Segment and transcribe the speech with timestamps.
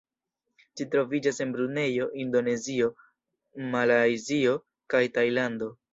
[0.79, 2.89] Ĝi troviĝas en Brunejo, Indonezio,
[3.77, 4.57] Malajzio
[4.95, 5.71] ka Tajlando.